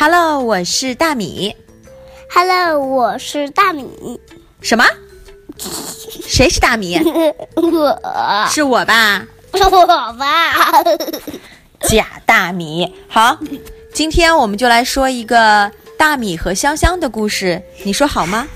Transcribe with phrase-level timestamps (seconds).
[0.00, 1.54] Hello，我是大米。
[2.30, 4.18] Hello，我是大米。
[4.62, 4.82] 什么？
[6.26, 6.96] 谁是大米？
[7.54, 7.60] 我
[8.50, 9.26] 是我吧？
[9.52, 9.84] 是我
[10.14, 10.82] 吧。
[11.82, 12.94] 假大米。
[13.08, 13.38] 好，
[13.92, 18.48] 今天我们就来说一个大米和香香的故事，你说好吗？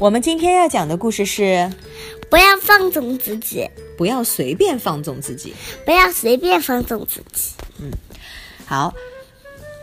[0.00, 1.70] 我们今天要讲的故事是
[2.30, 3.68] 不要放纵自己，
[3.98, 5.54] 不要随便放纵自己。
[5.84, 7.50] 不要随便放纵自己。
[7.82, 7.90] 嗯
[8.66, 8.94] 好，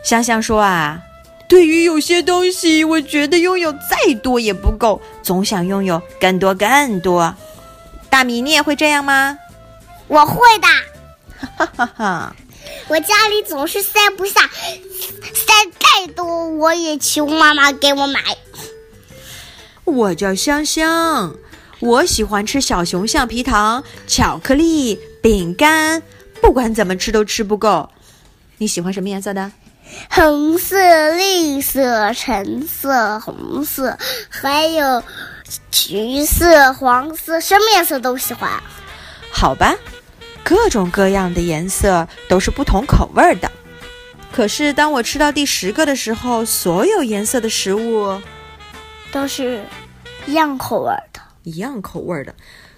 [0.02, 1.00] 香香说啊，
[1.48, 7.34] 对于有些东西，我觉得拥有再多也不够，总想拥有更多更多。
[8.10, 9.38] 大米，你也会这样吗？
[10.08, 10.68] 我会的。
[11.56, 12.36] 哈哈哈。
[12.88, 18.20] 我家里总是塞不下，塞再多我也求妈妈给我买。
[19.84, 21.34] 我叫香香，
[21.80, 26.02] 我喜欢吃小熊橡皮糖、巧克力、饼干，
[26.40, 27.88] 不管怎么吃都吃不够。
[28.58, 29.50] 你喜欢什么颜色的？
[30.10, 35.02] 红色、绿色、橙色、红色，还有
[35.70, 38.50] 橘色、黄色，什么颜色都喜欢。
[39.30, 39.74] 好吧，
[40.44, 43.50] 各种各样的颜色都是不同口味儿的。
[44.30, 48.20] 可是当我吃到第十个的时候，所有颜色的食物
[49.10, 49.64] 都是
[50.26, 51.20] 一样口味的。
[51.42, 52.34] 一样口味儿的。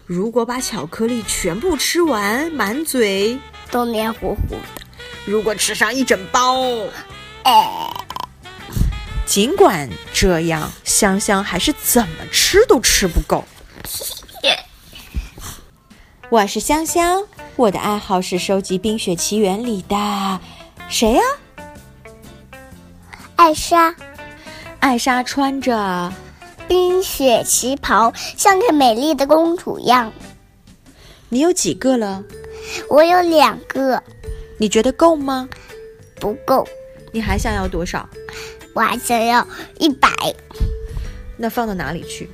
[0.06, 3.38] 如果把巧克力全部吃完，满嘴；
[3.70, 4.84] 都黏糊糊的。
[5.27, 6.62] 如果吃上一整包，
[7.44, 7.91] 哎，
[9.25, 13.42] 尽管这样，香香还是怎么吃都吃不够。
[16.28, 17.25] 我是香香，
[17.56, 20.41] 我的爱好是收集《冰雪奇缘》里的
[20.89, 21.22] 谁呀、
[23.36, 23.94] 艾莎，
[24.81, 26.12] 艾莎穿着，
[26.69, 30.12] 冰雪旗袍，像个美丽的公主一样。
[31.31, 32.22] 你有几个了？
[32.91, 34.03] 我有两个，
[34.65, 35.47] 你觉得够吗？
[36.19, 36.66] 不够，
[37.12, 38.09] 你还想要多少？
[38.72, 39.47] 我还想要
[39.78, 40.09] 一百，
[41.37, 42.31] 那放到哪里去？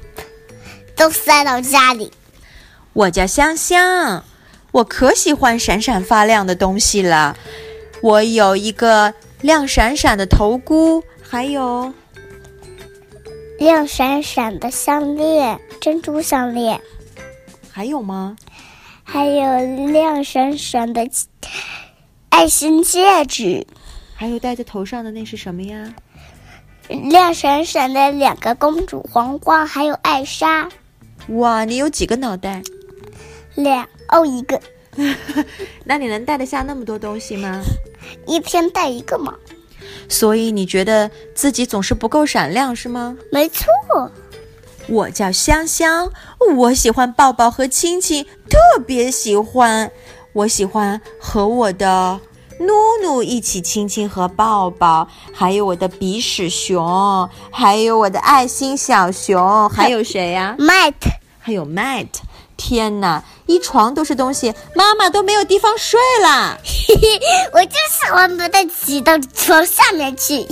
[0.95, 2.13] 都塞到家里。
[2.93, 4.23] 我叫香香，
[4.71, 7.37] 我可喜欢闪闪发亮的东西了。
[8.01, 11.93] 我有一个亮闪闪的头箍，还有
[13.59, 16.81] 亮闪闪的项链，珍珠项链，
[17.73, 18.37] 还有吗？
[19.03, 21.11] 还有亮闪闪的
[22.41, 23.67] 爱心戒指，
[24.15, 25.95] 还有戴在头上的那是什么呀？
[26.89, 30.67] 亮闪闪的两个公主皇冠，还有艾莎，
[31.29, 32.63] 哇，你有几个脑袋？
[33.57, 34.59] 两哦一个，
[35.85, 37.61] 那你能带得下那么多东西吗？
[38.27, 39.35] 一天带一个嘛。
[40.09, 43.15] 所以你觉得自己总是不够闪亮是吗？
[43.31, 43.67] 没错，
[44.89, 46.11] 我叫香香，
[46.57, 49.93] 我喜欢抱抱和亲亲，特别喜欢。
[50.33, 52.21] 我喜欢和我的
[52.61, 60.93] 努努一起亲亲和抱抱，还有我的鼻屎熊，还有我的爱心小熊，还有谁呀、Matt，
[61.39, 62.09] 还有 Matt。
[62.59, 66.59] 天哪，一床都是东西，妈妈都没有地方睡啦。
[67.55, 70.47] 我就喜欢把它挤到床下面去。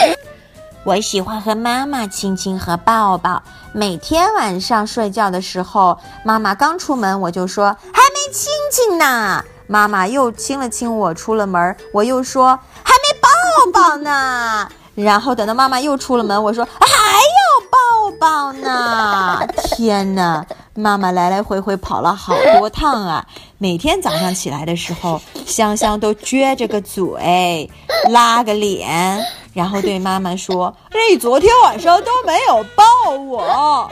[0.84, 3.42] 我喜欢和妈妈亲亲和抱抱。
[3.72, 9.42] 每天晚上睡觉的时候，妈妈刚出门，我就说还没亲亲呢。
[9.70, 14.68] 妈妈又亲了亲我，出了门，我又说还没抱抱呢。
[14.96, 17.38] 然后等到妈妈又出了门，我说还要
[17.70, 17.78] 抱
[18.18, 19.46] 抱呢。
[19.62, 20.44] 天哪，
[20.74, 23.24] 妈妈来来回回跑了好多趟啊！
[23.58, 27.70] 每天早上起来的时候，香香都撅着个嘴，
[28.10, 30.74] 拉个脸，然后对妈妈说
[31.08, 33.88] ：“你昨天晚上都没有抱我。”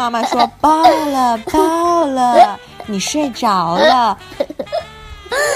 [0.00, 4.18] 妈妈说：“抱了，抱了，你睡着了，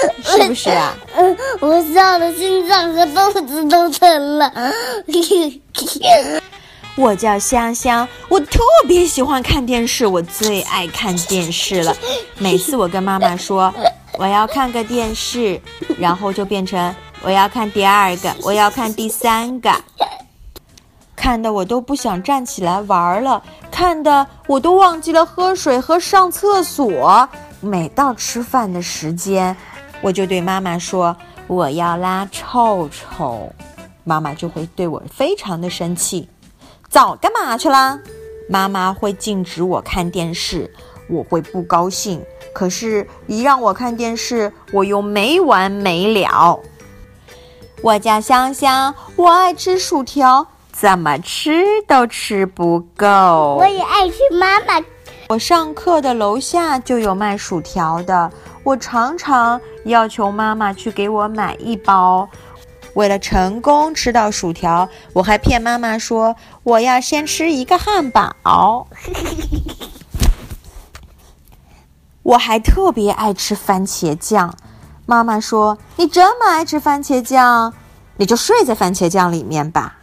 [0.23, 4.53] 是不是啊？”嗯， 我笑的心脏和肚子都疼了。
[6.97, 11.97] 我叫香香，我特别喜欢看电视，我最爱看电视了。
[12.39, 13.73] 每次我跟妈妈说
[14.19, 15.61] 我要看个电视，
[15.99, 19.73] 然后就变成我要看第二个，我要看第三个，
[21.17, 27.27] 看的我都不想站起来玩了，看的我都忘记了喝水和上厕所。
[27.63, 29.57] 每到吃饭的时间，
[30.03, 31.17] 我就对妈妈说
[31.47, 33.53] 我要拉臭臭，
[34.05, 36.29] 妈妈就会对我非常的生气。
[36.89, 37.99] 早干嘛去了？
[38.49, 40.73] 妈妈会禁止我看电视，
[41.09, 42.23] 我会不高兴。
[42.53, 46.59] 可是，一让我看电视，我又没完没了。
[47.83, 53.07] 我叫香香，我爱吃薯条，怎么吃都吃不够。
[53.61, 54.85] 我也爱吃妈妈。
[55.29, 58.29] 我上课的楼下就有卖薯条的，
[58.63, 62.29] 我常常要求妈妈去给我买一包。
[62.95, 66.35] 为了成功吃到薯条，我还骗妈妈说
[66.65, 68.87] 我要先吃一个汉堡。
[72.23, 74.55] 我还特别爱吃番茄酱。
[75.07, 77.73] 妈妈说：“你这么爱吃番茄酱，
[78.17, 79.97] 你就睡在番茄酱里面吧。”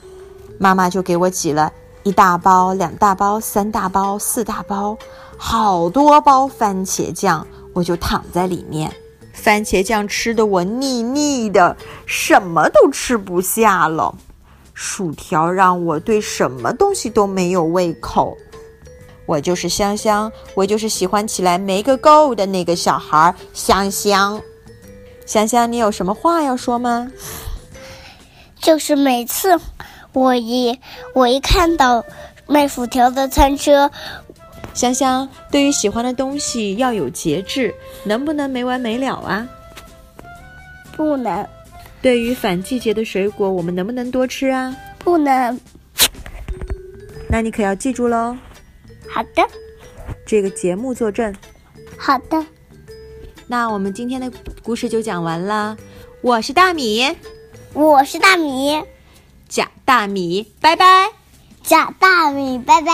[0.59, 1.71] 妈妈就给我挤了
[2.03, 4.97] 一大包、两大包、三大包、四大包，
[5.37, 7.45] 好多包番茄酱，
[7.77, 8.91] 我就躺在里面。
[9.33, 11.77] 番茄酱吃的我腻腻的，
[12.07, 14.15] 什么都吃不下了。
[14.73, 18.35] 薯条让我对什么东西都没有胃口。
[19.27, 24.41] 我就是香香，我就是喜欢起来没个够的那个小孩香香。
[25.27, 27.11] 香香，你有什么话要说吗？
[28.59, 29.55] 就是每次
[30.13, 30.79] 我一
[31.13, 32.03] 我一看到
[32.47, 33.91] 卖薯条的餐车。
[34.77, 39.47] 香香，对于喜欢的东西要有节制，能不能没完没了啊？
[40.95, 41.45] 不能。
[41.99, 44.77] 对于反季节的水果，我们能不能多吃啊？
[44.99, 45.59] 不能。
[47.27, 48.37] 那你可要记住喽。
[49.09, 49.43] 好的。
[50.27, 51.33] 这个节目作证。
[51.97, 52.45] 好的。
[53.47, 54.31] 那我们今天的
[54.61, 55.75] 故事就讲完了。
[56.21, 57.03] 我是大米。
[57.73, 58.79] 我是大米。
[59.49, 61.09] 假大米，拜拜。
[61.63, 62.91] 假大米，拜拜。